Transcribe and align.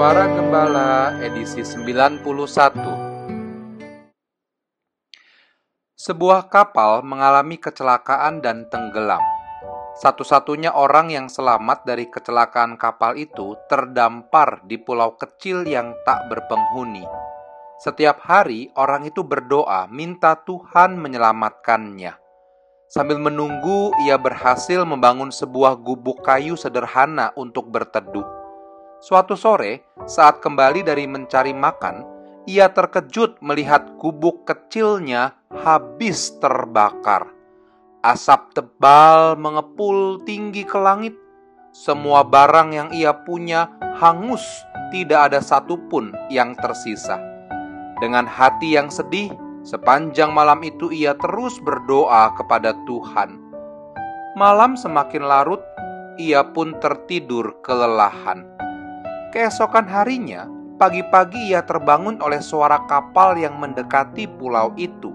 Suara 0.00 0.32
Gembala 0.32 1.12
edisi 1.20 1.60
91 1.60 2.24
Sebuah 5.92 6.48
kapal 6.48 7.04
mengalami 7.04 7.60
kecelakaan 7.60 8.40
dan 8.40 8.64
tenggelam. 8.72 9.20
Satu-satunya 10.00 10.72
orang 10.72 11.12
yang 11.12 11.28
selamat 11.28 11.84
dari 11.84 12.08
kecelakaan 12.08 12.80
kapal 12.80 13.12
itu 13.20 13.60
terdampar 13.68 14.64
di 14.64 14.80
pulau 14.80 15.20
kecil 15.20 15.68
yang 15.68 15.92
tak 16.08 16.32
berpenghuni. 16.32 17.04
Setiap 17.84 18.24
hari 18.24 18.72
orang 18.80 19.04
itu 19.04 19.20
berdoa 19.20 19.84
minta 19.92 20.32
Tuhan 20.32 20.96
menyelamatkannya. 20.96 22.16
Sambil 22.88 23.20
menunggu, 23.20 23.92
ia 24.08 24.16
berhasil 24.16 24.80
membangun 24.88 25.28
sebuah 25.28 25.76
gubuk 25.76 26.24
kayu 26.24 26.56
sederhana 26.56 27.36
untuk 27.36 27.68
berteduh. 27.68 28.39
Suatu 29.00 29.32
sore, 29.32 29.88
saat 30.04 30.44
kembali 30.44 30.84
dari 30.84 31.08
mencari 31.08 31.56
makan, 31.56 32.04
ia 32.44 32.68
terkejut 32.68 33.40
melihat 33.40 33.96
gubuk 33.96 34.44
kecilnya 34.44 35.32
habis 35.48 36.36
terbakar. 36.36 37.32
Asap 38.04 38.52
tebal 38.52 39.40
mengepul 39.40 40.20
tinggi 40.28 40.68
ke 40.68 40.76
langit. 40.76 41.16
Semua 41.72 42.28
barang 42.28 42.76
yang 42.76 42.88
ia 42.92 43.16
punya 43.24 43.72
hangus, 43.96 44.44
tidak 44.92 45.32
ada 45.32 45.40
satupun 45.40 46.12
yang 46.28 46.52
tersisa. 46.60 47.16
Dengan 48.04 48.28
hati 48.28 48.76
yang 48.76 48.92
sedih, 48.92 49.32
sepanjang 49.64 50.28
malam 50.28 50.60
itu 50.60 50.92
ia 50.92 51.16
terus 51.16 51.56
berdoa 51.64 52.36
kepada 52.36 52.76
Tuhan. 52.84 53.40
Malam 54.36 54.76
semakin 54.76 55.24
larut, 55.24 55.64
ia 56.20 56.44
pun 56.44 56.76
tertidur 56.84 57.56
kelelahan. 57.64 58.60
Keesokan 59.30 59.86
harinya, 59.86 60.50
pagi-pagi 60.74 61.54
ia 61.54 61.62
terbangun 61.62 62.18
oleh 62.18 62.42
suara 62.42 62.82
kapal 62.90 63.38
yang 63.38 63.62
mendekati 63.62 64.26
pulau 64.26 64.74
itu. 64.74 65.14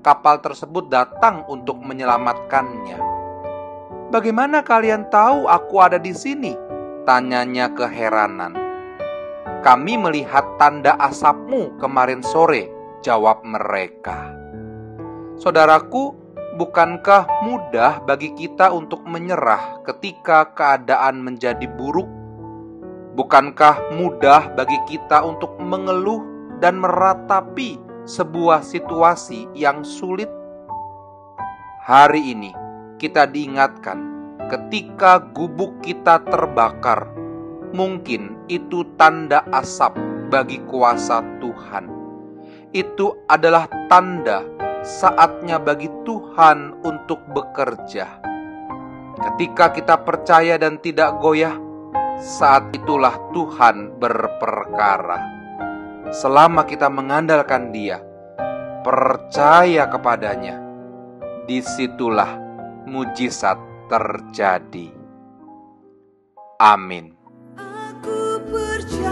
Kapal 0.00 0.40
tersebut 0.40 0.88
datang 0.88 1.44
untuk 1.52 1.76
menyelamatkannya. 1.84 2.96
"Bagaimana 4.08 4.64
kalian 4.64 5.04
tahu 5.12 5.52
aku 5.52 5.84
ada 5.84 6.00
di 6.00 6.16
sini?" 6.16 6.56
tanyanya 7.04 7.68
keheranan. 7.76 8.56
"Kami 9.60 10.00
melihat 10.00 10.56
tanda 10.56 10.96
asapmu 10.96 11.76
kemarin 11.76 12.24
sore," 12.24 12.72
jawab 13.04 13.44
mereka. 13.44 14.32
Saudaraku, 15.36 16.16
bukankah 16.56 17.28
mudah 17.44 18.00
bagi 18.08 18.32
kita 18.32 18.72
untuk 18.72 19.04
menyerah 19.04 19.84
ketika 19.84 20.56
keadaan 20.56 21.20
menjadi 21.20 21.68
buruk 21.68 22.21
Bukankah 23.12 23.92
mudah 23.92 24.56
bagi 24.56 24.80
kita 24.88 25.20
untuk 25.20 25.60
mengeluh 25.60 26.24
dan 26.64 26.80
meratapi 26.80 27.76
sebuah 28.08 28.64
situasi 28.64 29.52
yang 29.52 29.84
sulit? 29.84 30.32
Hari 31.84 32.32
ini 32.32 32.56
kita 32.96 33.28
diingatkan 33.28 34.00
ketika 34.48 35.20
gubuk 35.20 35.84
kita 35.84 36.24
terbakar, 36.24 37.12
mungkin 37.76 38.32
itu 38.48 38.80
tanda 38.96 39.44
asap 39.52 39.92
bagi 40.32 40.64
kuasa 40.64 41.20
Tuhan. 41.36 41.92
Itu 42.72 43.28
adalah 43.28 43.68
tanda 43.92 44.40
saatnya 44.80 45.60
bagi 45.60 45.92
Tuhan 46.08 46.80
untuk 46.80 47.20
bekerja. 47.28 48.24
Ketika 49.20 49.68
kita 49.76 50.00
percaya 50.00 50.56
dan 50.56 50.80
tidak 50.80 51.20
goyah, 51.20 51.71
saat 52.22 52.70
itulah 52.70 53.18
Tuhan 53.34 53.98
berperkara. 53.98 55.18
Selama 56.14 56.62
kita 56.62 56.86
mengandalkan 56.86 57.74
Dia, 57.74 57.98
percaya 58.86 59.90
kepadanya, 59.90 60.62
di 61.50 61.58
situlah 61.58 62.38
mujizat 62.86 63.58
terjadi. 63.90 64.94
Amin. 66.62 67.10
Aku 67.58 68.38
percaya. 68.46 69.11